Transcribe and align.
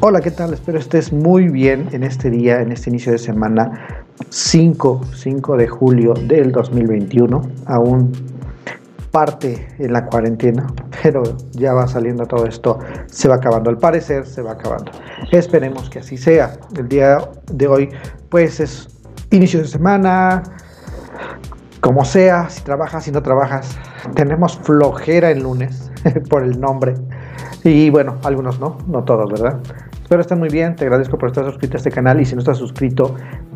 Hola, 0.00 0.20
¿qué 0.20 0.30
tal? 0.30 0.52
Espero 0.52 0.78
estés 0.78 1.12
muy 1.12 1.48
bien 1.48 1.88
en 1.92 2.02
este 2.02 2.30
día, 2.30 2.60
en 2.60 2.72
este 2.72 2.90
inicio 2.90 3.12
de 3.12 3.18
semana 3.18 4.04
5, 4.28 5.02
5 5.14 5.56
de 5.56 5.68
julio 5.68 6.14
del 6.14 6.50
2021. 6.50 7.42
Aún 7.66 8.12
parte 9.12 9.68
en 9.78 9.92
la 9.92 10.06
cuarentena, 10.06 10.66
pero 11.02 11.22
ya 11.52 11.74
va 11.74 11.86
saliendo 11.86 12.26
todo 12.26 12.46
esto, 12.46 12.80
se 13.06 13.28
va 13.28 13.36
acabando. 13.36 13.70
Al 13.70 13.78
parecer 13.78 14.26
se 14.26 14.42
va 14.42 14.52
acabando. 14.52 14.90
Esperemos 15.30 15.88
que 15.88 16.00
así 16.00 16.16
sea. 16.16 16.56
El 16.76 16.88
día 16.88 17.18
de 17.52 17.68
hoy, 17.68 17.88
pues 18.30 18.58
es 18.58 18.88
inicio 19.30 19.60
de 19.60 19.68
semana, 19.68 20.42
como 21.80 22.04
sea, 22.04 22.50
si 22.50 22.62
trabajas, 22.62 23.04
si 23.04 23.12
no 23.12 23.22
trabajas, 23.22 23.78
tenemos 24.14 24.58
flojera 24.58 25.30
el 25.30 25.44
lunes 25.44 25.92
por 26.28 26.42
el 26.42 26.60
nombre. 26.60 26.94
Y 27.64 27.88
bueno, 27.88 28.18
algunos 28.24 28.60
no, 28.60 28.76
no 28.86 29.04
todos, 29.04 29.30
¿verdad? 29.32 29.58
Espero 30.02 30.20
estén 30.20 30.38
muy 30.38 30.50
bien, 30.50 30.76
te 30.76 30.84
agradezco 30.84 31.16
por 31.16 31.30
estar 31.30 31.46
suscrito 31.46 31.76
a 31.76 31.78
este 31.78 31.90
canal 31.90 32.20
y 32.20 32.26
si 32.26 32.34
no 32.34 32.40
estás 32.40 32.58
suscrito, 32.58 33.14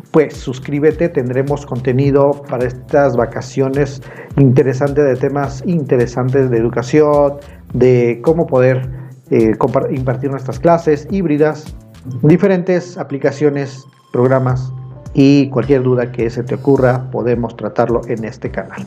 pues 0.09 0.35
suscríbete, 0.35 1.09
tendremos 1.09 1.63
contenido 1.67 2.31
para 2.49 2.65
estas 2.65 3.15
vacaciones 3.15 4.01
interesantes 4.35 5.05
de 5.05 5.15
temas 5.15 5.61
interesantes 5.67 6.49
de 6.49 6.57
educación, 6.57 7.35
de 7.73 8.19
cómo 8.23 8.47
poder 8.47 8.89
eh, 9.29 9.51
impartir 9.91 10.31
nuestras 10.31 10.59
clases 10.59 11.07
híbridas, 11.11 11.75
diferentes 12.23 12.97
aplicaciones, 12.97 13.85
programas 14.11 14.73
y 15.13 15.49
cualquier 15.49 15.83
duda 15.83 16.11
que 16.11 16.31
se 16.31 16.41
te 16.41 16.55
ocurra 16.55 17.11
podemos 17.11 17.55
tratarlo 17.55 18.01
en 18.07 18.25
este 18.25 18.49
canal. 18.49 18.83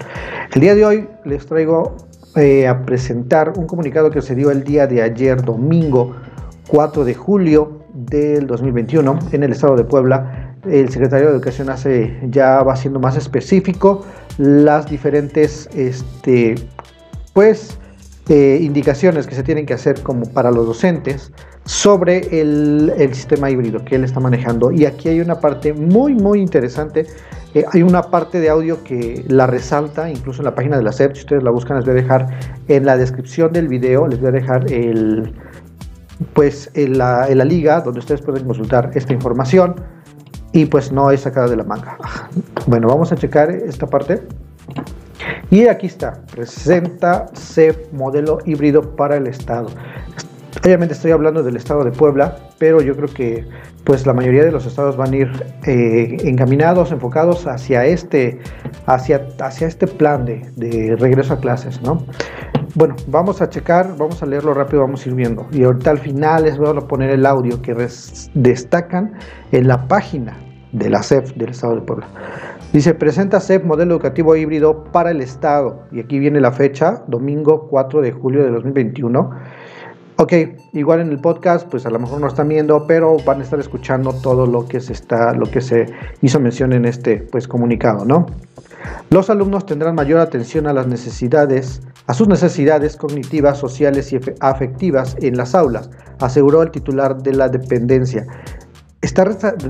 El 0.52 0.60
día 0.60 0.74
de 0.74 0.84
hoy 0.84 1.08
les 1.24 1.46
traigo 1.46 1.96
eh, 2.36 2.66
a 2.66 2.86
presentar 2.86 3.52
un 3.56 3.66
comunicado 3.66 4.10
que 4.10 4.22
se 4.22 4.34
dio 4.34 4.50
el 4.50 4.64
día 4.64 4.86
de 4.86 5.02
ayer, 5.02 5.42
domingo 5.42 6.16
4 6.68 7.04
de 7.04 7.14
julio 7.14 7.80
del 7.92 8.46
2021, 8.46 9.18
en 9.32 9.42
el 9.42 9.52
estado 9.52 9.76
de 9.76 9.84
Puebla. 9.84 10.56
El 10.64 10.88
secretario 10.88 11.26
de 11.26 11.34
Educación 11.34 11.68
hace 11.68 12.18
ya 12.30 12.62
va 12.62 12.74
siendo 12.76 13.00
más 13.00 13.16
específico 13.16 14.06
las 14.38 14.88
diferentes 14.88 15.68
este, 15.74 16.54
pues, 17.34 17.76
eh, 18.28 18.58
indicaciones 18.62 19.26
que 19.26 19.34
se 19.34 19.42
tienen 19.42 19.66
que 19.66 19.74
hacer 19.74 20.00
como 20.02 20.24
para 20.32 20.50
los 20.50 20.66
docentes 20.66 21.32
sobre 21.64 22.40
el, 22.40 22.92
el, 22.96 23.12
sistema 23.14 23.50
híbrido 23.50 23.84
que 23.84 23.96
él 23.96 24.04
está 24.04 24.20
manejando. 24.20 24.72
Y 24.72 24.86
aquí 24.86 25.08
hay 25.08 25.20
una 25.20 25.38
parte 25.38 25.74
muy, 25.74 26.14
muy 26.14 26.40
interesante 26.40 27.06
eh, 27.54 27.64
hay 27.72 27.82
una 27.82 28.02
parte 28.02 28.40
de 28.40 28.48
audio 28.48 28.82
que 28.82 29.24
la 29.28 29.46
resalta, 29.46 30.10
incluso 30.10 30.40
en 30.40 30.46
la 30.46 30.54
página 30.54 30.76
de 30.76 30.82
la 30.82 30.92
SEP, 30.92 31.14
si 31.14 31.20
ustedes 31.20 31.42
la 31.42 31.50
buscan, 31.50 31.76
les 31.76 31.84
voy 31.84 31.92
a 31.92 32.02
dejar 32.02 32.26
en 32.68 32.86
la 32.86 32.96
descripción 32.96 33.52
del 33.52 33.68
video, 33.68 34.06
les 34.06 34.20
voy 34.20 34.28
a 34.28 34.32
dejar 34.32 34.72
el, 34.72 35.34
pues, 36.32 36.70
en 36.74 36.98
la, 36.98 37.28
en 37.28 37.38
la 37.38 37.44
liga 37.44 37.80
donde 37.80 38.00
ustedes 38.00 38.22
pueden 38.22 38.44
consultar 38.44 38.90
esta 38.94 39.12
información 39.12 39.76
y 40.52 40.66
pues 40.66 40.92
no 40.92 41.10
es 41.10 41.20
sacada 41.20 41.48
de 41.48 41.56
la 41.56 41.64
manga. 41.64 41.98
Bueno, 42.66 42.88
vamos 42.88 43.10
a 43.12 43.16
checar 43.16 43.50
esta 43.50 43.86
parte. 43.86 44.22
Y 45.50 45.66
aquí 45.66 45.86
está, 45.86 46.22
presenta 46.34 47.26
CEP 47.34 47.92
modelo 47.92 48.38
híbrido 48.46 48.96
para 48.96 49.16
el 49.16 49.26
Estado. 49.26 49.68
Obviamente 50.64 50.94
estoy 50.94 51.10
hablando 51.10 51.42
del 51.42 51.56
estado 51.56 51.82
de 51.82 51.90
Puebla, 51.90 52.36
pero 52.58 52.80
yo 52.80 52.94
creo 52.94 53.08
que 53.08 53.44
pues 53.82 54.06
la 54.06 54.12
mayoría 54.12 54.44
de 54.44 54.52
los 54.52 54.64
estados 54.64 54.96
van 54.96 55.12
a 55.12 55.16
ir 55.16 55.46
eh, 55.66 56.18
encaminados, 56.20 56.92
enfocados 56.92 57.48
hacia 57.48 57.84
este, 57.84 58.38
hacia, 58.86 59.26
hacia 59.40 59.66
este 59.66 59.88
plan 59.88 60.24
de, 60.24 60.48
de, 60.54 60.94
regreso 60.94 61.34
a 61.34 61.40
clases, 61.40 61.82
¿no? 61.82 62.06
Bueno, 62.76 62.94
vamos 63.08 63.42
a 63.42 63.48
checar, 63.48 63.96
vamos 63.98 64.22
a 64.22 64.26
leerlo 64.26 64.54
rápido, 64.54 64.82
vamos 64.82 65.04
a 65.04 65.08
ir 65.08 65.16
viendo. 65.16 65.48
Y 65.50 65.64
ahorita 65.64 65.90
al 65.90 65.98
final 65.98 66.44
les 66.44 66.56
voy 66.56 66.68
a 66.68 66.80
poner 66.82 67.10
el 67.10 67.26
audio 67.26 67.60
que 67.60 67.74
destacan 68.34 69.14
en 69.50 69.66
la 69.66 69.88
página 69.88 70.38
de 70.70 70.90
la 70.90 71.02
CEF 71.02 71.34
del 71.34 71.50
estado 71.50 71.74
de 71.74 71.80
Puebla. 71.80 72.06
Dice, 72.72 72.94
presenta 72.94 73.40
CEF 73.40 73.64
modelo 73.64 73.94
educativo 73.94 74.36
híbrido 74.36 74.84
para 74.84 75.10
el 75.10 75.22
estado. 75.22 75.82
Y 75.90 75.98
aquí 75.98 76.20
viene 76.20 76.40
la 76.40 76.52
fecha, 76.52 77.02
domingo 77.08 77.66
4 77.68 78.00
de 78.00 78.12
julio 78.12 78.44
de 78.44 78.50
2021 78.52 79.30
Ok, 80.16 80.32
igual 80.74 81.00
en 81.00 81.08
el 81.08 81.20
podcast, 81.20 81.66
pues 81.68 81.86
a 81.86 81.90
lo 81.90 81.98
mejor 81.98 82.20
no 82.20 82.26
están 82.26 82.48
viendo, 82.48 82.86
pero 82.86 83.16
van 83.24 83.40
a 83.40 83.44
estar 83.44 83.58
escuchando 83.58 84.12
todo 84.12 84.46
lo 84.46 84.66
que 84.66 84.78
se 84.80 84.92
está, 84.92 85.32
lo 85.32 85.50
que 85.50 85.62
se 85.62 85.86
hizo 86.20 86.38
mención 86.38 86.74
en 86.74 86.84
este 86.84 87.16
pues 87.16 87.48
comunicado, 87.48 88.04
¿no? 88.04 88.26
Los 89.08 89.30
alumnos 89.30 89.64
tendrán 89.64 89.94
mayor 89.94 90.20
atención 90.20 90.66
a 90.66 90.74
las 90.74 90.86
necesidades, 90.86 91.80
a 92.06 92.14
sus 92.14 92.28
necesidades 92.28 92.96
cognitivas, 92.96 93.58
sociales 93.58 94.12
y 94.12 94.20
afectivas 94.40 95.16
en 95.20 95.36
las 95.36 95.54
aulas, 95.54 95.90
aseguró 96.20 96.62
el 96.62 96.70
titular 96.70 97.22
de 97.22 97.32
la 97.32 97.48
dependencia. 97.48 98.26
Está 99.00 99.24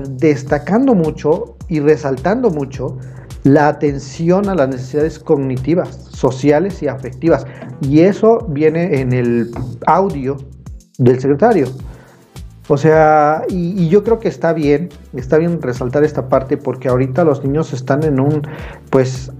destacando 0.09 0.93
mucho 0.93 1.57
y 1.69 1.79
resaltando 1.79 2.49
mucho 2.49 2.97
la 3.43 3.67
atención 3.67 4.47
a 4.49 4.55
las 4.55 4.69
necesidades 4.69 5.19
cognitivas, 5.19 6.07
sociales 6.11 6.81
y 6.81 6.87
afectivas. 6.87 7.45
Y 7.81 8.01
eso 8.01 8.39
viene 8.49 9.01
en 9.01 9.11
el 9.13 9.51
audio 9.85 10.37
del 10.97 11.19
secretario. 11.19 11.67
O 12.69 12.77
sea, 12.77 13.43
y, 13.49 13.89
yo 13.89 14.03
creo 14.03 14.19
que 14.19 14.29
está 14.29 14.53
bien, 14.53 14.89
está 15.13 15.37
bien 15.37 15.61
resaltar 15.61 16.03
esta 16.05 16.29
parte 16.29 16.55
porque 16.55 16.87
ahorita 16.87 17.25
los 17.25 17.43
niños 17.43 17.73
están 17.73 18.03
en 18.03 18.21
un, 18.21 18.41
pues, 18.89 19.31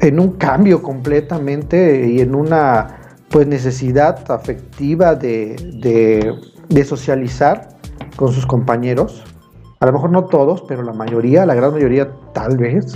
en 0.00 0.18
un 0.18 0.32
cambio 0.32 0.82
completamente 0.82 2.08
y 2.10 2.20
en 2.20 2.34
una, 2.34 3.18
pues, 3.30 3.46
necesidad 3.46 4.28
afectiva 4.28 5.14
de, 5.14 5.54
de 6.68 6.84
socializar 6.84 7.68
con 8.16 8.32
sus 8.32 8.44
compañeros 8.44 9.22
a 9.80 9.86
lo 9.86 9.92
mejor 9.92 10.10
no 10.10 10.24
todos, 10.24 10.62
pero 10.62 10.82
la 10.82 10.92
mayoría, 10.92 11.44
la 11.46 11.54
gran 11.54 11.72
mayoría 11.72 12.10
tal 12.32 12.56
vez, 12.56 12.94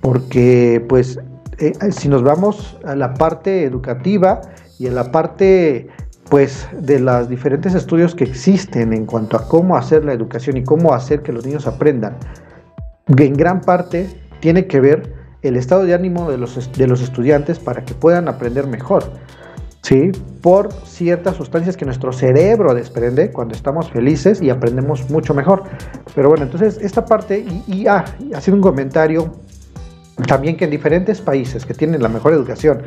porque 0.00 0.84
pues 0.88 1.18
eh, 1.58 1.72
si 1.90 2.08
nos 2.08 2.22
vamos 2.22 2.76
a 2.84 2.96
la 2.96 3.14
parte 3.14 3.64
educativa 3.64 4.40
y 4.78 4.88
a 4.88 4.92
la 4.92 5.12
parte 5.12 5.88
pues 6.28 6.66
de 6.72 6.98
los 6.98 7.28
diferentes 7.28 7.74
estudios 7.74 8.14
que 8.14 8.24
existen 8.24 8.92
en 8.92 9.06
cuanto 9.06 9.36
a 9.36 9.46
cómo 9.46 9.76
hacer 9.76 10.04
la 10.04 10.12
educación 10.12 10.56
y 10.56 10.64
cómo 10.64 10.94
hacer 10.94 11.22
que 11.22 11.32
los 11.32 11.44
niños 11.44 11.66
aprendan, 11.66 12.16
en 13.06 13.34
gran 13.34 13.60
parte 13.60 14.08
tiene 14.40 14.66
que 14.66 14.80
ver 14.80 15.12
el 15.42 15.56
estado 15.56 15.84
de 15.84 15.94
ánimo 15.94 16.30
de 16.30 16.38
los, 16.38 16.72
de 16.72 16.86
los 16.86 17.02
estudiantes 17.02 17.58
para 17.58 17.84
que 17.84 17.94
puedan 17.94 18.28
aprender 18.28 18.66
mejor. 18.66 19.04
¿Sí? 19.82 20.12
por 20.40 20.72
ciertas 20.84 21.36
sustancias 21.36 21.76
que 21.76 21.84
nuestro 21.84 22.12
cerebro 22.12 22.74
desprende 22.74 23.30
cuando 23.30 23.54
estamos 23.54 23.90
felices 23.90 24.40
y 24.40 24.50
aprendemos 24.50 25.08
mucho 25.10 25.34
mejor. 25.34 25.64
Pero 26.14 26.28
bueno, 26.28 26.44
entonces 26.44 26.78
esta 26.80 27.04
parte, 27.04 27.40
y, 27.40 27.82
y 27.82 27.86
ah, 27.86 28.04
hacer 28.34 28.54
un 28.54 28.60
comentario 28.60 29.32
también 30.26 30.56
que 30.56 30.64
en 30.64 30.70
diferentes 30.70 31.20
países 31.20 31.66
que 31.66 31.74
tienen 31.74 32.02
la 32.02 32.08
mejor 32.08 32.32
educación 32.32 32.82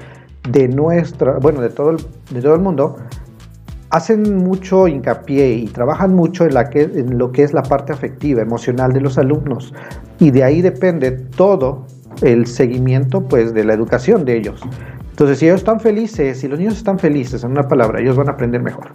de 0.49 0.67
nuestra, 0.67 1.37
bueno, 1.39 1.61
de 1.61 1.69
todo 1.69 1.91
el, 1.91 1.97
de 2.31 2.41
todo 2.41 2.55
el 2.55 2.61
mundo, 2.61 2.97
hacen 3.89 4.37
mucho 4.37 4.87
hincapié 4.87 5.53
y 5.53 5.67
trabajan 5.67 6.13
mucho 6.13 6.45
en, 6.45 6.51
en 6.73 7.17
lo 7.17 7.31
que 7.31 7.43
es 7.43 7.53
la 7.53 7.63
parte 7.63 7.93
afectiva, 7.93 8.41
emocional 8.41 8.93
de 8.93 9.01
los 9.01 9.17
alumnos. 9.17 9.73
Y 10.19 10.31
de 10.31 10.43
ahí 10.43 10.61
depende 10.61 11.11
todo 11.11 11.85
el 12.21 12.47
seguimiento 12.47 13.21
pues, 13.27 13.53
de 13.53 13.63
la 13.63 13.73
educación 13.73 14.25
de 14.25 14.37
ellos. 14.37 14.61
Entonces, 15.15 15.39
si 15.39 15.45
ellos 15.45 15.61
están 15.61 15.79
felices, 15.79 16.41
si 16.41 16.49
los 16.49 16.59
niños 16.59 16.75
están 16.75 16.99
felices, 16.99 17.41
en 17.45 17.51
una 17.51 17.69
palabra, 17.69 18.01
ellos 18.01 18.17
van 18.17 18.27
a 18.27 18.33
aprender 18.33 18.61
mejor. 18.61 18.89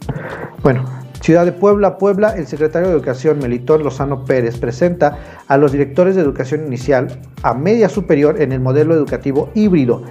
Bueno, 0.62 0.84
Ciudad 1.22 1.46
de 1.46 1.52
Puebla, 1.52 1.96
Puebla, 1.96 2.34
el 2.36 2.46
secretario 2.46 2.88
de 2.88 2.94
Educación 2.94 3.38
Melitón 3.38 3.82
Lozano 3.82 4.26
Pérez 4.26 4.58
presenta 4.58 5.16
a 5.48 5.56
los 5.56 5.72
directores 5.72 6.16
de 6.16 6.20
educación 6.20 6.66
inicial 6.66 7.22
a 7.42 7.54
media 7.54 7.88
superior 7.88 8.42
en 8.42 8.52
el 8.52 8.60
modelo 8.60 8.92
educativo 8.92 9.48
híbrido, 9.54 10.02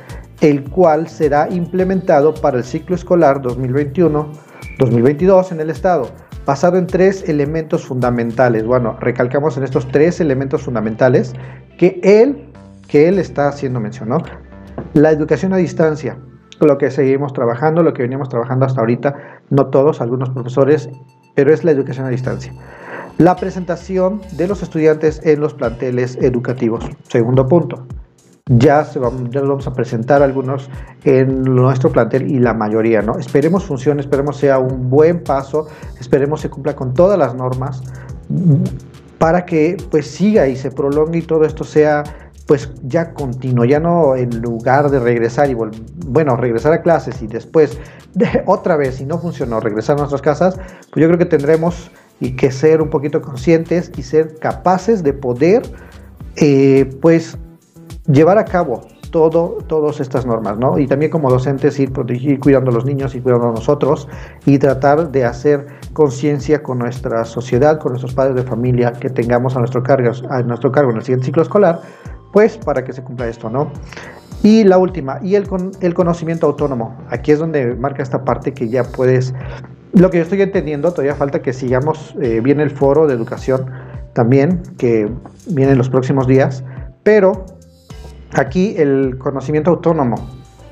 el 0.42 0.68
cual 0.72 1.08
será 1.08 1.48
implementado 1.48 2.34
para 2.34 2.58
el 2.58 2.64
ciclo 2.64 2.96
escolar 2.96 3.44
2021-2022 3.44 5.52
en 5.52 5.60
el 5.60 5.70
estado, 5.70 6.10
basado 6.44 6.80
en 6.80 6.88
tres 6.88 7.30
elementos 7.30 7.86
fundamentales. 7.86 8.66
Bueno, 8.66 8.98
recalcamos 9.00 9.58
en 9.58 9.64
estos 9.64 9.88
tres 9.90 10.20
elementos 10.20 10.64
fundamentales 10.64 11.36
que 11.78 12.00
él, 12.02 12.50
que 12.88 13.08
él 13.08 13.20
está 13.20 13.50
haciendo 13.50 13.80
mención. 13.80 14.10
La 14.94 15.12
educación 15.12 15.54
a 15.54 15.58
distancia, 15.58 16.18
lo 16.60 16.78
que 16.78 16.90
seguimos 16.90 17.34
trabajando, 17.34 17.84
lo 17.84 17.94
que 17.94 18.02
veníamos 18.02 18.30
trabajando 18.30 18.66
hasta 18.66 18.80
ahorita, 18.82 19.16
no 19.50 19.68
todos, 19.68 20.02
algunos 20.02 20.30
profesores, 20.32 20.90
pero 21.36 21.54
es 21.54 21.64
la 21.64 21.72
educación 21.72 22.06
a 22.06 22.10
distancia. 22.10 22.54
La 23.18 23.36
presentación 23.36 24.22
de 24.38 24.48
los 24.48 24.64
estudiantes 24.64 25.22
en 25.24 25.42
los 25.42 25.54
planteles 25.54 26.18
educativos. 26.22 26.86
Segundo 27.08 27.48
punto. 27.48 27.86
Ya, 28.52 28.84
se 28.84 28.98
vamos, 28.98 29.30
ya 29.30 29.42
vamos 29.42 29.68
a 29.68 29.74
presentar 29.74 30.24
algunos 30.24 30.72
en 31.04 31.44
nuestro 31.44 31.92
plantel 31.92 32.32
y 32.32 32.40
la 32.40 32.56
mayoría, 32.56 33.04
¿no? 33.04 33.20
Esperemos 33.20 33.66
funcione, 33.66 34.02
esperemos 34.02 34.38
sea 34.38 34.58
un 34.58 34.90
buen 34.90 35.22
paso, 35.24 35.68
esperemos 36.00 36.42
se 36.42 36.50
cumpla 36.50 36.76
con 36.76 36.96
todas 36.96 37.20
las 37.20 37.36
normas 37.36 37.84
para 39.20 39.46
que 39.46 39.78
pues 39.92 40.08
siga 40.08 40.48
y 40.48 40.56
se 40.56 40.72
prolongue 40.72 41.20
y 41.20 41.22
todo 41.22 41.46
esto 41.46 41.64
sea 41.64 42.04
pues 42.50 42.72
ya 42.82 43.14
continuo, 43.14 43.64
ya 43.64 43.80
no 43.80 44.16
en 44.16 44.42
lugar 44.42 44.90
de 44.90 45.00
regresar 45.00 45.52
y 45.52 45.54
bueno, 45.54 46.36
regresar 46.36 46.74
a 46.74 46.82
clases 46.82 47.22
y 47.22 47.28
después 47.28 47.78
de, 48.16 48.42
otra 48.48 48.76
vez, 48.76 48.96
si 48.96 49.06
no 49.06 49.20
funcionó, 49.20 49.60
regresar 49.60 49.98
a 49.98 50.00
nuestras 50.00 50.24
casas, 50.24 50.56
pues 50.56 50.96
yo 50.96 51.06
creo 51.06 51.20
que 51.20 51.28
tendremos 51.28 51.92
y 52.20 52.36
que 52.36 52.52
ser 52.52 52.82
un 52.82 52.90
poquito 52.90 53.22
conscientes 53.22 53.92
y 53.96 54.02
ser 54.02 54.40
capaces 54.40 55.04
de 55.04 55.14
poder, 55.14 55.62
eh, 56.38 56.90
pues, 57.04 57.38
llevar 58.08 58.40
a 58.40 58.46
cabo 58.46 58.82
todo, 59.12 59.60
todas 59.68 60.00
estas 60.00 60.26
normas, 60.26 60.58
¿no? 60.58 60.80
Y 60.80 60.88
también 60.88 61.12
como 61.12 61.30
docentes 61.30 61.80
ir, 61.80 61.92
ir 62.10 62.40
cuidando 62.40 62.72
a 62.72 62.74
los 62.74 62.84
niños 62.84 63.14
y 63.14 63.22
cuidando 63.22 63.50
a 63.50 63.52
nosotros 63.52 64.08
y 64.48 64.58
tratar 64.58 65.12
de 65.12 65.24
hacer 65.24 65.68
conciencia 65.94 66.64
con 66.64 66.80
nuestra 66.80 67.26
sociedad, 67.26 67.78
con 67.78 67.92
nuestros 67.92 68.16
padres 68.16 68.36
de 68.36 68.42
familia 68.42 68.94
que 68.94 69.12
tengamos 69.12 69.56
a 69.56 69.60
nuestro 69.60 69.84
cargo, 69.84 70.10
a 70.32 70.42
nuestro 70.42 70.72
cargo 70.72 70.90
en 70.90 70.98
el 70.98 71.04
siguiente 71.04 71.28
ciclo 71.28 71.44
escolar, 71.44 71.82
pues 72.32 72.58
para 72.58 72.84
que 72.84 72.94
se 72.94 73.04
cumpla 73.04 73.28
esto, 73.28 73.50
¿no? 73.50 73.72
Y 74.42 74.64
la 74.64 74.78
última, 74.78 75.20
y 75.22 75.36
el, 75.36 75.48
el 75.82 75.94
conocimiento 75.94 76.48
autónomo. 76.48 76.98
Aquí 77.10 77.32
es 77.32 77.40
donde 77.40 77.76
marca 77.76 78.02
esta 78.02 78.24
parte 78.24 78.54
que 78.54 78.70
ya 78.70 78.84
puedes, 78.84 79.34
lo 79.94 80.10
que 80.10 80.18
yo 80.18 80.24
estoy 80.24 80.42
entendiendo, 80.42 80.92
todavía 80.92 81.16
falta 81.16 81.42
que 81.42 81.52
sigamos, 81.52 82.16
eh, 82.22 82.40
viene 82.42 82.64
el 82.64 82.72
foro 82.72 83.08
de 83.08 83.14
educación 83.14 83.66
también, 84.14 84.62
que 84.78 85.12
viene 85.48 85.74
en 85.74 85.78
los 85.78 85.90
próximos 85.90 86.28
días, 86.28 86.64
pero 87.04 87.46
aquí 88.34 88.76
el 88.78 89.18
conocimiento 89.18 89.72
autónomo, 89.72 90.16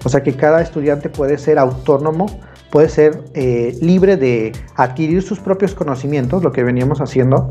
o 0.05 0.09
sea 0.09 0.23
que 0.23 0.33
cada 0.33 0.61
estudiante 0.61 1.09
puede 1.09 1.37
ser 1.37 1.59
autónomo, 1.59 2.27
puede 2.71 2.89
ser 2.89 3.23
eh, 3.33 3.77
libre 3.81 4.17
de 4.17 4.53
adquirir 4.75 5.21
sus 5.21 5.39
propios 5.39 5.73
conocimientos, 5.73 6.43
lo 6.43 6.51
que 6.51 6.63
veníamos 6.63 7.01
haciendo, 7.01 7.49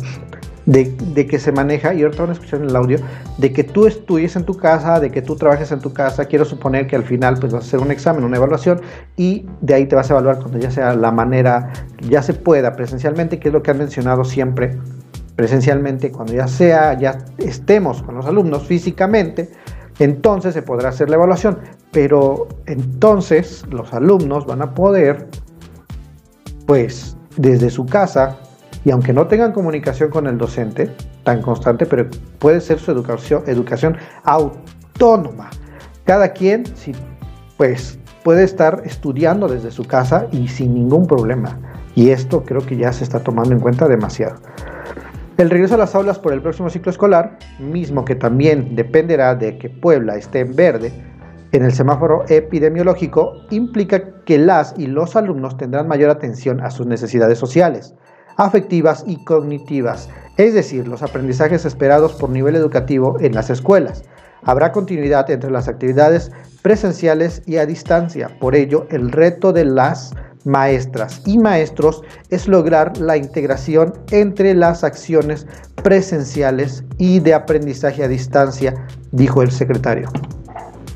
de, 0.66 1.26
que 1.26 1.38
se 1.38 1.52
maneja, 1.52 1.94
y 1.94 2.02
ahorita 2.02 2.22
van 2.22 2.30
a 2.30 2.32
escuchar 2.34 2.60
en 2.60 2.68
el 2.68 2.76
audio, 2.76 2.98
de 3.38 3.52
que 3.52 3.64
tú 3.64 3.86
estudies 3.86 4.34
en 4.36 4.44
tu 4.44 4.56
casa, 4.56 4.98
de 5.00 5.10
que 5.10 5.22
tú 5.22 5.36
trabajes 5.36 5.70
en 5.70 5.80
tu 5.80 5.92
casa, 5.92 6.26
quiero 6.26 6.44
suponer 6.44 6.88
que 6.88 6.96
al 6.96 7.04
final 7.04 7.36
pues 7.40 7.52
vas 7.52 7.64
a 7.64 7.66
hacer 7.66 7.80
un 7.80 7.92
examen, 7.92 8.24
una 8.24 8.36
evaluación, 8.36 8.80
y 9.16 9.46
de 9.60 9.74
ahí 9.74 9.86
te 9.86 9.94
vas 9.94 10.10
a 10.10 10.14
evaluar 10.14 10.38
cuando 10.38 10.58
ya 10.58 10.70
sea 10.70 10.94
la 10.94 11.12
manera, 11.12 11.72
ya 12.08 12.20
se 12.20 12.34
pueda 12.34 12.74
presencialmente, 12.74 13.38
que 13.38 13.48
es 13.48 13.54
lo 13.54 13.62
que 13.62 13.70
han 13.70 13.78
mencionado 13.78 14.24
siempre, 14.24 14.76
presencialmente, 15.36 16.10
cuando 16.10 16.32
ya 16.32 16.48
sea, 16.48 16.98
ya 16.98 17.18
estemos 17.38 18.02
con 18.02 18.16
los 18.16 18.26
alumnos 18.26 18.66
físicamente, 18.66 19.50
entonces 19.98 20.52
se 20.52 20.62
podrá 20.62 20.88
hacer 20.88 21.08
la 21.08 21.16
evaluación, 21.16 21.58
pero 21.92 22.48
entonces 22.66 23.64
los 23.70 23.92
alumnos 23.94 24.46
van 24.46 24.62
a 24.62 24.74
poder, 24.74 25.28
pues, 26.66 27.16
desde 27.36 27.70
su 27.70 27.86
casa, 27.86 28.38
y 28.86 28.92
aunque 28.92 29.12
no 29.12 29.26
tengan 29.26 29.50
comunicación 29.50 30.10
con 30.10 30.28
el 30.28 30.38
docente 30.38 30.88
tan 31.24 31.42
constante, 31.42 31.86
pero 31.86 32.08
puede 32.38 32.60
ser 32.60 32.78
su 32.78 32.92
educación, 32.92 33.42
educación 33.48 33.96
autónoma. 34.22 35.50
Cada 36.04 36.28
quien, 36.28 36.62
pues, 37.56 37.98
puede 38.22 38.44
estar 38.44 38.82
estudiando 38.84 39.48
desde 39.48 39.72
su 39.72 39.84
casa 39.86 40.28
y 40.30 40.46
sin 40.46 40.72
ningún 40.74 41.08
problema. 41.08 41.58
Y 41.96 42.10
esto 42.10 42.44
creo 42.44 42.64
que 42.64 42.76
ya 42.76 42.92
se 42.92 43.02
está 43.02 43.18
tomando 43.18 43.52
en 43.52 43.58
cuenta 43.58 43.88
demasiado. 43.88 44.36
El 45.36 45.50
regreso 45.50 45.74
a 45.74 45.78
las 45.78 45.96
aulas 45.96 46.20
por 46.20 46.32
el 46.32 46.40
próximo 46.40 46.70
ciclo 46.70 46.92
escolar, 46.92 47.40
mismo 47.58 48.04
que 48.04 48.14
también 48.14 48.76
dependerá 48.76 49.34
de 49.34 49.58
que 49.58 49.68
Puebla 49.68 50.14
esté 50.14 50.38
en 50.38 50.54
verde 50.54 50.92
en 51.50 51.64
el 51.64 51.72
semáforo 51.72 52.24
epidemiológico, 52.28 53.32
implica 53.50 54.22
que 54.24 54.38
las 54.38 54.74
y 54.78 54.86
los 54.86 55.16
alumnos 55.16 55.56
tendrán 55.56 55.88
mayor 55.88 56.10
atención 56.10 56.60
a 56.60 56.70
sus 56.70 56.86
necesidades 56.86 57.36
sociales 57.36 57.96
afectivas 58.36 59.04
y 59.06 59.16
cognitivas, 59.24 60.08
es 60.36 60.54
decir, 60.54 60.86
los 60.86 61.02
aprendizajes 61.02 61.64
esperados 61.64 62.14
por 62.14 62.30
nivel 62.30 62.56
educativo 62.56 63.16
en 63.20 63.34
las 63.34 63.50
escuelas. 63.50 64.02
Habrá 64.42 64.72
continuidad 64.72 65.28
entre 65.30 65.50
las 65.50 65.66
actividades 65.66 66.30
presenciales 66.62 67.42
y 67.46 67.56
a 67.56 67.66
distancia. 67.66 68.28
Por 68.38 68.54
ello, 68.54 68.86
el 68.90 69.10
reto 69.10 69.52
de 69.52 69.64
las 69.64 70.14
maestras 70.44 71.20
y 71.26 71.38
maestros 71.38 72.02
es 72.30 72.46
lograr 72.46 72.96
la 72.98 73.16
integración 73.16 73.92
entre 74.12 74.54
las 74.54 74.84
acciones 74.84 75.46
presenciales 75.82 76.84
y 76.98 77.18
de 77.18 77.34
aprendizaje 77.34 78.04
a 78.04 78.08
distancia, 78.08 78.74
dijo 79.10 79.42
el 79.42 79.50
secretario. 79.50 80.08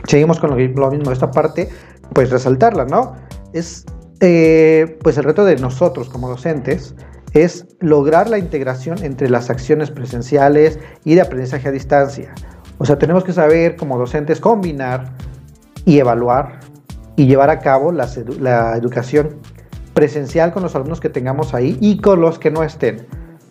Seguimos 0.07 0.39
con 0.39 0.51
lo, 0.51 0.57
mismo 0.57 0.89
de 0.89 1.13
esta 1.13 1.31
parte, 1.31 1.69
pues 2.15 2.31
resaltarla, 2.31 2.85
¿no? 2.85 3.17
Es 3.53 3.85
eh, 4.21 4.99
pues 5.03 5.19
el 5.19 5.25
reto 5.25 5.45
de 5.45 5.57
nosotros 5.57 6.09
como 6.09 6.29
docentes 6.29 6.95
es 7.33 7.67
lograr 7.81 8.29
la 8.29 8.39
integración 8.39 9.03
entre 9.05 9.31
las 9.31 9.51
acciones 9.51 9.91
presenciales 9.91 10.79
y 11.05 11.15
de 11.15 11.21
aprendizaje 11.21 11.69
a 11.69 11.73
distancia. 11.73 12.35
O 12.79 12.85
sea, 12.85 12.99
tenemos 12.99 13.25
que 13.25 13.33
saber 13.33 13.77
como 13.77 13.99
docentes 13.99 14.41
combinar 14.41 15.13
y 15.85 15.99
evaluar 15.99 16.61
y 17.17 17.27
llevar 17.27 17.51
a 17.51 17.59
cabo 17.59 17.93
la, 17.93 18.77
educación 18.77 19.37
presencial 19.95 20.53
con 20.53 20.63
los 20.63 20.75
alumnos 20.75 21.01
que 21.01 21.11
tengamos 21.11 21.53
ahí 21.53 21.77
y 21.81 21.99
con 21.99 22.21
los 22.21 22.39
que 22.39 22.51
no 22.51 22.63
estén. 22.63 23.07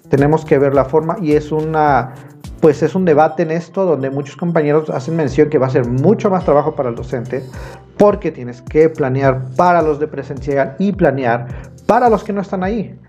Tenemos 0.09 0.45
que 0.45 0.57
ver 0.57 0.73
la 0.73 0.85
forma 0.85 1.17
y 1.21 1.33
es 1.33 1.51
una 1.51 2.15
pues 2.59 2.83
es 2.83 2.93
un 2.93 3.05
debate 3.05 3.43
en 3.43 3.51
esto 3.51 3.85
donde 3.85 4.09
muchos 4.09 4.35
compañeros 4.35 4.89
hacen 4.89 5.15
mención 5.15 5.49
que 5.49 5.57
va 5.57 5.67
a 5.67 5.69
ser 5.69 5.87
mucho 5.87 6.29
más 6.29 6.43
trabajo 6.43 6.75
para 6.75 6.89
el 6.89 6.95
docente 6.95 7.41
porque 7.97 8.31
tienes 8.31 8.61
que 8.61 8.89
planear 8.89 9.45
para 9.55 9.81
los 9.81 9.99
de 9.99 10.07
presencial 10.07 10.75
y 10.77 10.91
planear 10.91 11.47
para 11.85 12.09
los 12.09 12.23
que 12.23 12.33
no 12.33 12.41
están 12.41 12.63
ahí. 12.63 12.99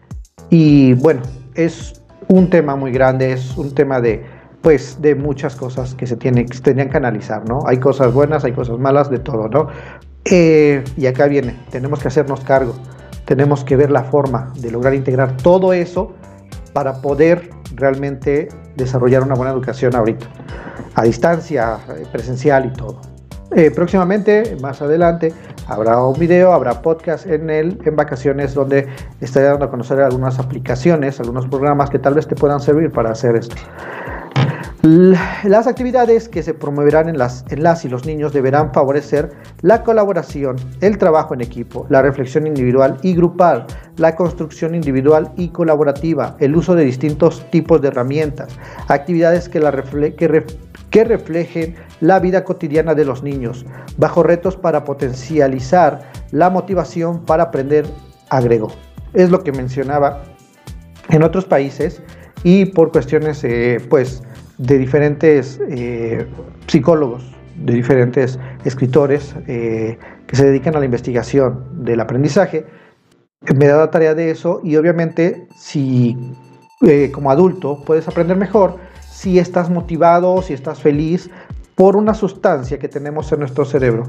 Y 0.49 0.95
bueno, 0.95 1.23
es 1.55 2.01
un 2.29 2.49
tema 2.49 2.77
muy 2.77 2.93
grande, 2.93 3.33
es 3.33 3.57
un 3.57 3.75
tema 3.75 4.01
de 4.01 4.25
pues 4.63 5.01
de 5.01 5.15
muchas 5.15 5.57
cosas 5.57 5.95
que 5.95 6.07
se 6.07 6.17
tiene, 6.17 6.45
que 6.45 6.59
tenían 6.59 6.91
que 6.91 6.97
analizar, 6.97 7.49
¿no? 7.49 7.61
Hay 7.67 7.79
cosas 7.79 8.13
buenas, 8.13 8.45
hay 8.45 8.53
cosas 8.53 8.79
malas, 8.79 9.11
de 9.11 9.19
todo, 9.19 9.49
¿no? 9.49 9.69
Eh, 10.25 10.85
y 10.97 11.07
acá 11.07 11.27
viene, 11.27 11.57
tenemos 11.71 12.01
que 12.01 12.09
hacernos 12.09 12.41
cargo, 12.41 12.75
tenemos 13.25 13.65
que 13.65 13.77
ver 13.77 13.91
la 13.91 14.05
forma 14.05 14.53
de 14.57 14.71
lograr 14.71 14.95
integrar 14.95 15.37
todo 15.39 15.73
eso 15.73 16.13
para 16.75 17.01
poder 17.01 17.51
realmente 17.75 18.49
desarrollar 18.77 19.23
una 19.23 19.35
buena 19.35 19.53
educación 19.53 19.97
ahorita, 19.97 20.27
a 20.95 21.05
distancia, 21.05 21.79
eh, 21.97 22.05
presencial 22.13 22.67
y 22.67 22.73
todo. 22.73 23.01
Eh, 23.57 23.73
próximamente, 23.73 24.57
más 24.63 24.81
adelante, 24.81 25.33
habrá 25.67 26.03
un 26.05 26.19
video, 26.19 26.53
habrá 26.53 26.83
podcast 26.83 27.27
en 27.27 27.51
el 27.51 27.79
en 27.85 27.97
vacaciones 27.97 28.55
donde 28.55 28.87
estaré 29.21 29.47
dando 29.47 29.65
a 29.65 29.71
conocer 29.71 30.01
algunas 30.01 30.39
aplicaciones, 30.39 31.19
algunos 31.19 31.49
programas 31.49 31.91
que 31.91 31.99
tal 31.99 32.15
vez 32.15 32.29
te 32.29 32.37
puedan 32.37 32.61
servir 32.61 32.93
para 32.93 33.11
hacer 33.11 33.35
esto. 33.35 33.57
Las 34.83 35.67
actividades 35.67 36.31
que 36.31 36.43
se 36.43 36.55
promoverán 36.55 37.11
en 37.11 37.19
las, 37.19 37.45
en 37.51 37.63
las 37.63 37.85
y 37.85 37.91
los 37.91 38.07
niños 38.07 38.33
deberán 38.33 38.73
favorecer 38.73 39.31
la 39.61 39.83
colaboración, 39.83 40.57
el 40.81 40.97
trabajo 40.97 41.35
en 41.35 41.43
equipo, 41.43 41.87
la 41.91 42.01
reflexión 42.01 42.47
individual 42.47 42.97
y 43.03 43.15
grupal, 43.15 43.67
la 43.99 44.17
construcción 44.17 44.75
individual 44.75 45.33
y 45.37 45.49
colaborativa, 45.49 46.35
el 46.41 46.57
uso 46.57 46.75
de 46.75 46.85
distintos 46.85 47.45
tipos 47.51 47.83
de 47.83 47.89
herramientas, 47.89 48.57
actividades 48.89 49.51
que, 49.51 49.61
la 49.61 49.71
que, 49.71 50.47
que 50.91 51.05
reflejen 51.05 51.77
la 52.01 52.19
vida 52.19 52.45
cotidiana 52.45 52.95
de 52.95 53.05
los 53.05 53.23
niños, 53.23 53.65
bajo 53.97 54.23
retos 54.23 54.57
para 54.57 54.85
potencializar 54.85 56.11
la 56.33 56.51
motivación 56.51 57.25
para 57.25 57.45
aprender, 57.45 57.87
agregó. 58.29 58.73
Es 59.15 59.31
lo 59.31 59.43
que 59.43 59.53
mencionaba 59.53 60.23
en 61.09 61.23
otros 61.23 61.45
países 61.45 62.03
y 62.43 62.67
por 62.67 62.91
cuestiones, 62.93 63.43
eh, 63.45 63.79
pues, 63.89 64.23
de 64.59 64.79
diferentes 64.79 65.61
eh, 65.69 66.27
psicólogos, 66.67 67.25
de 67.57 67.75
diferentes 67.75 68.39
escritores 68.65 69.35
eh, 69.47 69.99
que 70.27 70.37
se 70.37 70.45
dedican 70.45 70.77
a 70.77 70.81
la 70.81 70.85
investigación 70.85 71.85
del 71.85 72.01
aprendizaje. 72.01 72.67
Me 73.57 73.67
da 73.67 73.79
la 73.79 73.91
tarea 73.91 74.15
de 74.15 74.31
eso 74.31 74.61
y 74.63 74.77
obviamente 74.77 75.49
si 75.57 76.17
como 77.13 77.31
adulto 77.31 77.83
puedes 77.85 78.09
aprender 78.09 78.39
mejor 78.39 78.79
si 79.21 79.39
estás 79.39 79.69
motivado, 79.69 80.41
si 80.41 80.55
estás 80.55 80.81
feliz 80.81 81.29
por 81.75 81.95
una 81.95 82.15
sustancia 82.15 82.79
que 82.79 82.89
tenemos 82.89 83.31
en 83.33 83.41
nuestro 83.41 83.67
cerebro, 83.67 84.05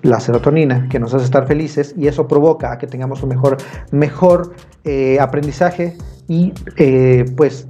la 0.00 0.20
serotonina, 0.20 0.88
que 0.88 0.98
nos 0.98 1.12
hace 1.12 1.26
estar 1.26 1.46
felices 1.46 1.94
y 1.98 2.06
eso 2.06 2.26
provoca 2.26 2.78
que 2.78 2.86
tengamos 2.86 3.22
un 3.22 3.28
mejor, 3.28 3.58
mejor 3.90 4.54
aprendizaje 5.20 5.98
y 6.28 6.54
pues 7.36 7.66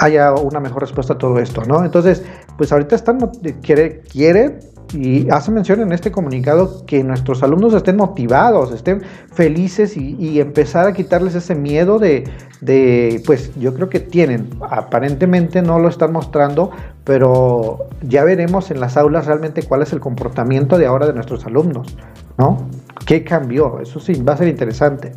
haya 0.00 0.32
una 0.32 0.58
mejor 0.58 0.82
respuesta 0.82 1.12
a 1.12 1.18
todo 1.18 1.38
esto, 1.38 1.62
¿no? 1.64 1.84
Entonces, 1.84 2.24
pues 2.56 2.72
ahorita 2.72 2.96
están, 2.96 3.18
quiere, 3.62 4.00
quiere 4.00 4.58
y 4.92 5.28
hace 5.30 5.50
mención 5.50 5.80
en 5.80 5.92
este 5.92 6.10
comunicado 6.10 6.84
que 6.86 7.04
nuestros 7.04 7.42
alumnos 7.42 7.74
estén 7.74 7.96
motivados, 7.96 8.72
estén 8.72 9.02
felices 9.32 9.96
y, 9.96 10.40
empezar 10.40 10.86
a 10.86 10.92
quitarles 10.92 11.34
ese 11.34 11.54
miedo 11.54 11.98
de, 11.98 12.24
pues 13.26 13.54
yo 13.56 13.74
creo 13.74 13.88
que 13.88 14.00
tienen, 14.00 14.48
aparentemente 14.68 15.62
no 15.62 15.78
lo 15.78 15.88
están 15.88 16.12
mostrando, 16.12 16.70
pero 17.04 17.88
ya 18.02 18.24
veremos 18.24 18.70
en 18.70 18.80
las 18.80 18.96
aulas 18.96 19.26
realmente 19.26 19.62
cuál 19.62 19.82
es 19.82 19.92
el 19.92 20.00
comportamiento 20.00 20.78
de 20.78 20.86
ahora 20.86 21.06
de 21.06 21.12
nuestros 21.12 21.44
alumnos, 21.46 21.96
¿no? 22.36 22.68
¿Qué 23.06 23.24
cambió? 23.24 23.80
Eso 23.80 24.00
sí, 24.00 24.22
va 24.22 24.34
a 24.34 24.36
ser 24.36 24.48
interesante. 24.48 25.12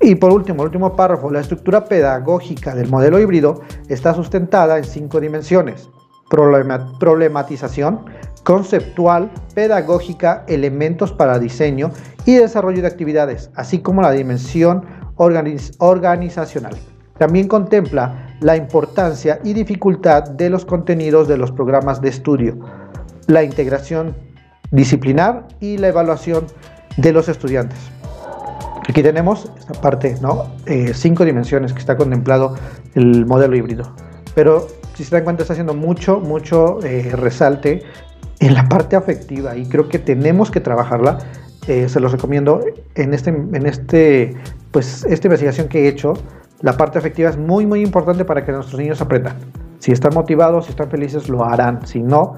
Y 0.00 0.14
por 0.14 0.32
último, 0.32 0.62
el 0.62 0.66
último 0.66 0.94
párrafo, 0.94 1.30
la 1.30 1.40
estructura 1.40 1.84
pedagógica 1.86 2.74
del 2.74 2.88
modelo 2.88 3.18
híbrido 3.18 3.62
está 3.88 4.14
sustentada 4.14 4.78
en 4.78 4.84
cinco 4.84 5.20
dimensiones. 5.20 5.90
problematización, 6.30 8.04
conceptual, 8.48 9.30
pedagógica, 9.54 10.44
elementos 10.48 11.12
para 11.12 11.38
diseño 11.38 11.90
y 12.24 12.36
desarrollo 12.36 12.80
de 12.80 12.88
actividades, 12.88 13.50
así 13.54 13.80
como 13.80 14.00
la 14.00 14.10
dimensión 14.12 14.86
organizacional. 15.16 16.74
También 17.18 17.46
contempla 17.46 18.38
la 18.40 18.56
importancia 18.56 19.38
y 19.44 19.52
dificultad 19.52 20.30
de 20.30 20.48
los 20.48 20.64
contenidos 20.64 21.28
de 21.28 21.36
los 21.36 21.52
programas 21.52 22.00
de 22.00 22.08
estudio, 22.08 22.58
la 23.26 23.42
integración 23.42 24.16
disciplinar 24.70 25.46
y 25.60 25.76
la 25.76 25.88
evaluación 25.88 26.46
de 26.96 27.12
los 27.12 27.28
estudiantes. 27.28 27.78
Aquí 28.88 29.02
tenemos 29.02 29.52
esta 29.58 29.74
parte, 29.74 30.16
¿no? 30.22 30.46
Eh, 30.64 30.92
cinco 30.94 31.26
dimensiones 31.26 31.74
que 31.74 31.80
está 31.80 31.98
contemplado 31.98 32.54
el 32.94 33.26
modelo 33.26 33.54
híbrido. 33.56 33.92
Pero 34.34 34.68
si 34.94 35.04
se 35.04 35.14
dan 35.14 35.24
cuenta, 35.24 35.42
está 35.42 35.52
haciendo 35.52 35.74
mucho, 35.74 36.18
mucho 36.18 36.82
eh, 36.82 37.10
resalte 37.14 37.84
en 38.40 38.54
la 38.54 38.68
parte 38.68 38.96
afectiva 38.96 39.56
y 39.56 39.66
creo 39.66 39.88
que 39.88 39.98
tenemos 39.98 40.50
que 40.50 40.60
trabajarla. 40.60 41.18
Eh, 41.66 41.88
se 41.88 42.00
los 42.00 42.12
recomiendo 42.12 42.60
en 42.94 43.12
este, 43.12 43.30
en 43.30 43.66
este, 43.66 44.34
pues, 44.70 45.04
esta 45.04 45.26
investigación 45.26 45.68
que 45.68 45.84
he 45.84 45.88
hecho 45.88 46.14
la 46.60 46.76
parte 46.76 46.98
afectiva 46.98 47.30
es 47.30 47.36
muy, 47.36 47.66
muy 47.66 47.82
importante 47.82 48.24
para 48.24 48.44
que 48.44 48.52
nuestros 48.52 48.80
niños 48.80 49.00
aprendan. 49.00 49.36
Si 49.78 49.92
están 49.92 50.12
motivados, 50.14 50.64
si 50.64 50.70
están 50.70 50.90
felices, 50.90 51.28
lo 51.28 51.44
harán. 51.44 51.86
Si 51.86 52.02
no, 52.02 52.34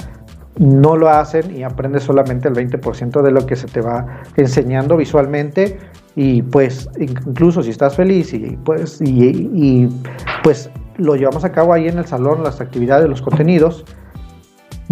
no 0.58 0.96
lo 0.96 1.08
hacen 1.08 1.56
y 1.56 1.62
aprendes 1.62 2.02
solamente 2.02 2.48
el 2.48 2.54
20% 2.54 3.22
de 3.22 3.30
lo 3.30 3.46
que 3.46 3.56
se 3.56 3.66
te 3.66 3.80
va 3.80 4.22
enseñando 4.36 4.96
visualmente. 4.96 5.78
Y 6.16 6.42
pues, 6.42 6.90
incluso 6.98 7.62
si 7.62 7.70
estás 7.70 7.96
feliz 7.96 8.34
y 8.34 8.58
pues, 8.64 9.00
y 9.00 9.88
pues 10.42 10.70
lo 10.96 11.16
llevamos 11.16 11.44
a 11.44 11.52
cabo 11.52 11.72
ahí 11.72 11.88
en 11.88 11.98
el 11.98 12.04
salón, 12.04 12.42
las 12.42 12.60
actividades, 12.60 13.08
los 13.08 13.22
contenidos, 13.22 13.86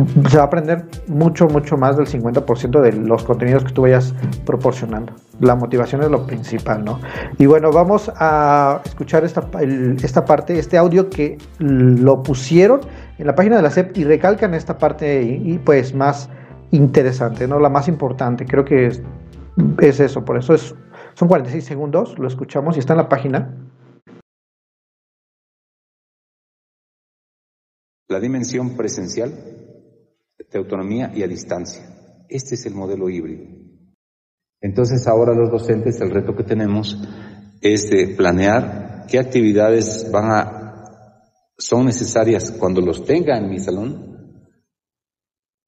se 0.07 0.37
va 0.37 0.45
a 0.45 0.47
aprender 0.47 0.87
mucho, 1.09 1.49
mucho 1.49 1.77
más 1.77 1.97
del 1.97 2.07
50% 2.07 2.81
de 2.81 2.93
los 2.93 3.25
contenidos 3.25 3.65
que 3.65 3.73
tú 3.73 3.83
vayas 3.83 4.15
proporcionando. 4.47 5.13
La 5.41 5.57
motivación 5.57 6.03
es 6.03 6.11
lo 6.11 6.25
principal, 6.25 6.85
¿no? 6.85 7.01
Y 7.37 7.47
bueno, 7.47 7.73
vamos 7.73 8.11
a 8.15 8.81
escuchar 8.85 9.25
esta, 9.25 9.49
esta 10.03 10.25
parte, 10.25 10.59
este 10.59 10.79
audio 10.79 11.11
que 11.11 11.39
lo 11.59 12.23
pusieron 12.23 12.81
en 13.19 13.27
la 13.27 13.35
página 13.35 13.57
de 13.57 13.63
la 13.63 13.71
SEP 13.71 13.97
y 13.97 14.05
recalcan 14.05 14.55
esta 14.55 14.79
parte 14.79 15.23
y, 15.23 15.59
pues 15.59 15.95
más 15.95 16.29
interesante, 16.71 17.49
¿no? 17.49 17.59
La 17.59 17.69
más 17.69 17.89
importante, 17.89 18.47
creo 18.47 18.65
que 18.65 18.87
es, 18.87 19.03
es 19.81 19.99
eso, 19.99 20.25
por 20.25 20.39
eso 20.39 20.55
es, 20.55 20.77
son 21.15 21.27
46 21.27 21.65
segundos, 21.65 22.17
lo 22.19 22.29
escuchamos 22.29 22.77
y 22.77 22.79
está 22.79 22.93
en 22.93 22.99
la 22.99 23.09
página. 23.09 23.53
La 28.09 28.21
dimensión 28.21 28.77
presencial 28.77 29.33
de 30.51 30.59
autonomía 30.59 31.13
y 31.15 31.23
a 31.23 31.29
distancia. 31.29 31.83
Este 32.29 32.55
es 32.55 32.67
el 32.67 32.75
modelo 32.75 33.09
híbrido. 33.09 33.45
Entonces 34.61 35.07
ahora 35.07 35.35
los 35.35 35.51
docentes 35.51 36.01
el 36.01 36.11
reto 36.11 36.35
que 36.35 36.43
tenemos 36.43 36.97
es 37.61 37.91
de 37.91 38.15
planear 38.17 39.07
qué 39.09 39.19
actividades 39.19 40.11
van 40.11 40.31
a 40.31 40.59
son 41.59 41.87
necesarias 41.87 42.53
cuando 42.53 42.81
los 42.81 43.05
tenga 43.05 43.37
en 43.37 43.51
mi 43.51 43.59
salón, 43.59 44.09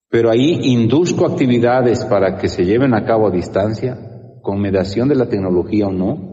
pero 0.08 0.30
ahí 0.30 0.72
induzco 0.72 1.26
actividades 1.26 2.04
para 2.04 2.36
que 2.36 2.48
se 2.48 2.64
lleven 2.64 2.94
a 2.94 3.04
cabo 3.04 3.26
a 3.26 3.32
distancia, 3.32 3.98
con 4.40 4.60
mediación 4.60 5.08
de 5.08 5.16
la 5.16 5.28
tecnología 5.28 5.88
o 5.88 5.92
no, 5.92 6.30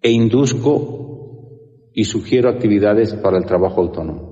e 0.00 0.10
induzco 0.10 1.90
y 1.92 2.04
sugiero 2.04 2.48
actividades 2.48 3.14
para 3.14 3.38
el 3.38 3.44
trabajo 3.44 3.80
autónomo. 3.80 4.31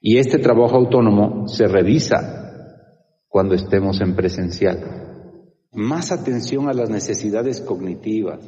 Y 0.00 0.18
este 0.18 0.38
trabajo 0.38 0.76
autónomo 0.76 1.48
se 1.48 1.66
revisa 1.66 2.46
cuando 3.28 3.54
estemos 3.54 4.00
en 4.00 4.14
presencial. 4.14 5.42
Más 5.72 6.12
atención 6.12 6.68
a 6.68 6.72
las 6.72 6.90
necesidades 6.90 7.60
cognitivas, 7.60 8.40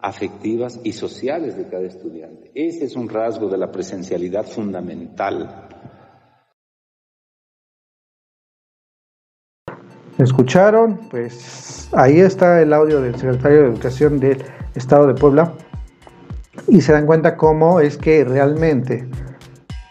afectivas 0.00 0.80
y 0.82 0.92
sociales 0.92 1.56
de 1.56 1.68
cada 1.68 1.84
estudiante. 1.84 2.50
Ese 2.54 2.86
es 2.86 2.96
un 2.96 3.08
rasgo 3.08 3.48
de 3.48 3.58
la 3.58 3.70
presencialidad 3.70 4.44
fundamental. 4.44 5.68
¿Escucharon? 10.18 11.08
Pues 11.10 11.88
ahí 11.92 12.18
está 12.18 12.60
el 12.60 12.72
audio 12.72 13.00
del 13.00 13.16
secretario 13.16 13.62
de 13.62 13.68
Educación 13.68 14.20
del 14.20 14.38
Estado 14.74 15.06
de 15.06 15.14
Puebla 15.14 15.54
y 16.68 16.80
se 16.80 16.92
dan 16.92 17.06
cuenta 17.06 17.36
cómo 17.36 17.80
es 17.80 17.96
que 17.96 18.24
realmente 18.24 19.08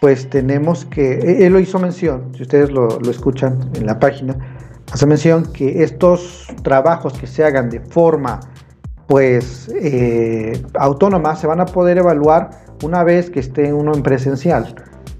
pues 0.01 0.27
tenemos 0.29 0.83
que, 0.85 1.13
e-, 1.13 1.45
él 1.45 1.53
lo 1.53 1.59
hizo 1.59 1.79
mención, 1.79 2.33
si 2.35 2.41
ustedes 2.41 2.71
lo, 2.71 2.99
escuchan 3.09 3.69
en 3.75 3.85
la 3.85 3.99
página, 3.99 4.35
hace 4.91 5.05
mención 5.05 5.45
que 5.53 5.83
estos 5.83 6.47
trabajos 6.63 7.13
que 7.13 7.27
se 7.27 7.45
hagan 7.45 7.69
de 7.69 7.79
forma 7.79 8.41
pues 9.07 9.69
eh, 9.75 10.61
autónoma 10.79 11.35
se 11.35 11.45
van 11.45 11.61
a 11.61 11.65
poder 11.65 11.97
evaluar 11.97 12.49
una 12.83 13.03
vez 13.03 13.29
que 13.29 13.41
esté 13.41 13.71
uno 13.73 13.93
en 13.93 14.03
presencial. 14.03 14.73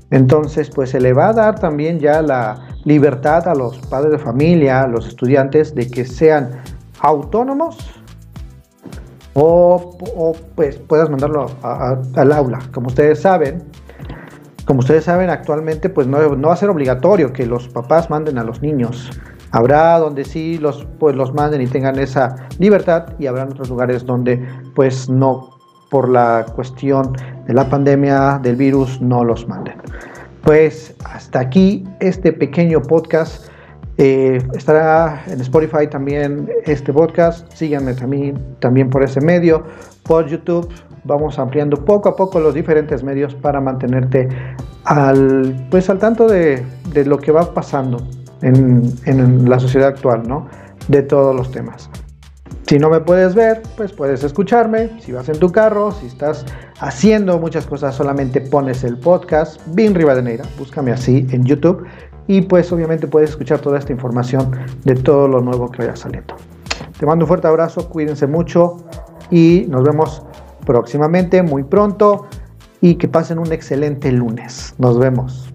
Entonces, 0.09 0.69
pues 0.69 0.91
se 0.91 1.00
le 1.00 1.13
va 1.13 1.29
a 1.29 1.33
dar 1.33 1.59
también 1.59 2.00
ya 2.00 2.21
la 2.21 2.69
libertad 2.85 3.47
a 3.47 3.53
los 3.53 3.77
padres 3.79 4.13
de 4.13 4.17
familia, 4.17 4.83
a 4.83 4.88
los 4.88 5.07
estudiantes, 5.07 5.75
de 5.75 5.89
que 5.89 6.05
sean 6.05 6.51
autónomos 7.01 7.77
o, 9.33 9.97
pues 10.55 10.77
puedas 10.77 11.09
mandarlo 11.09 11.51
al 11.61 12.31
aula. 12.31 12.59
Como 12.73 12.88
ustedes 12.88 13.21
saben, 13.21 13.63
como 14.71 14.79
ustedes 14.79 15.03
saben, 15.03 15.29
actualmente 15.29 15.89
pues 15.89 16.07
no, 16.07 16.17
va 16.17 16.53
a 16.53 16.55
ser 16.55 16.69
obligatorio 16.69 17.33
que 17.33 17.45
los 17.45 17.67
papás 17.67 18.09
manden 18.09 18.37
a 18.37 18.45
los 18.45 18.61
niños. 18.61 19.11
Habrá 19.51 19.99
donde 19.99 20.23
sí 20.23 20.57
los, 20.59 20.87
pues, 20.97 21.13
los 21.13 21.33
manden 21.33 21.59
y 21.59 21.67
tengan 21.67 21.99
esa 21.99 22.47
libertad 22.57 23.07
y 23.19 23.27
habrá 23.27 23.43
otros 23.43 23.69
lugares 23.69 24.05
donde 24.05 24.41
pues 24.73 25.09
no, 25.09 25.57
por 25.89 26.07
la 26.07 26.45
cuestión 26.55 27.11
de 27.47 27.53
la 27.53 27.69
pandemia, 27.69 28.39
del 28.41 28.55
virus, 28.55 29.01
no 29.01 29.25
los 29.25 29.45
manden. 29.45 29.75
Pues 30.41 30.95
hasta 31.03 31.41
aquí 31.41 31.85
este 31.99 32.31
pequeño 32.31 32.81
podcast. 32.81 33.49
Eh, 33.97 34.41
estará 34.53 35.21
en 35.27 35.41
Spotify 35.41 35.85
también 35.87 36.49
este 36.63 36.93
podcast. 36.93 37.45
Síganme 37.51 37.93
también, 37.93 38.39
también 38.59 38.89
por 38.89 39.03
ese 39.03 39.19
medio, 39.19 39.65
por 40.03 40.27
YouTube 40.27 40.69
vamos 41.03 41.39
ampliando 41.39 41.84
poco 41.84 42.10
a 42.10 42.15
poco 42.15 42.39
los 42.39 42.53
diferentes 42.53 43.03
medios 43.03 43.36
para 43.36 43.60
mantenerte 43.60 44.29
al, 44.86 45.67
pues, 45.70 45.89
al 45.89 46.00
tanto 46.00 46.27
de, 46.27 46.65
lo 47.05 47.17
que 47.17 47.31
va 47.31 47.53
pasando 47.53 47.98
en, 48.41 49.50
la 49.50 49.60
sociedad 49.60 49.89
actual, 49.89 50.24
¿no? 50.27 50.48
De 50.88 51.01
todos 51.01 51.36
los 51.36 51.51
temas. 51.51 51.89
Si 52.67 52.79
no 52.79 52.89
me 52.89 53.01
puedes 53.01 53.36
ver, 53.36 53.62
pues 53.75 53.91
puedes 53.91 54.24
escucharme. 54.24 54.89
Si 55.01 55.12
vas 55.12 55.27
en 55.27 55.38
tu 55.39 55.51
carro, 55.51 55.91
si 55.91 56.08
estás 56.08 56.46
haciendo 56.79 57.38
muchas 57.38 57.65
cosas, 57.65 57.96
solamente 57.96 58.39
pones 58.39 58.84
el 58.84 58.98
podcast 58.98 59.60
Bin 59.75 59.93
Rivadeneira. 59.93 60.46
Búscame 60.58 60.91
así 60.91 61.27
en 61.31 61.43
YouTube. 61.43 61.86
Y 62.27 62.41
pues 62.43 62.72
obviamente 62.72 63.08
puedes 63.08 63.31
escuchar 63.31 63.60
toda 63.60 63.77
esta 63.77 63.91
información 63.91 64.51
de 64.86 64.96
todo 64.96 65.27
lo 65.27 65.41
nuevo 65.41 65.70
que 65.70 65.79
vaya 65.79 65.98
saliendo. 65.98 66.36
Te 66.98 67.05
mando 67.05 67.25
un 67.25 67.27
fuerte 67.27 67.48
abrazo, 67.48 67.89
cuídense 67.89 68.27
mucho 68.27 68.77
y 69.31 69.65
nos 69.67 69.84
vemos 69.84 70.24
próximamente, 70.65 71.44
muy 71.44 71.63
pronto, 71.63 72.27
y 72.82 72.96
que 72.96 73.08
pasen 73.08 73.39
un 73.39 73.51
excelente 73.51 74.12
lunes. 74.12 74.74
Nos 74.77 74.98
vemos. 74.98 75.51